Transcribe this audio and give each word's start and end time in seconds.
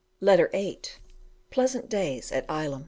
Letter 0.19 0.47
VIII: 0.51 0.81
Pleasant 1.51 1.87
days 1.87 2.31
at 2.31 2.47
Ilam. 2.47 2.79